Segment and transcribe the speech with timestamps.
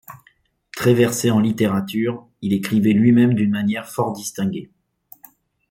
[0.75, 4.71] Très versé en littérature, il écrivait lui-même d'une manière fort distinguée.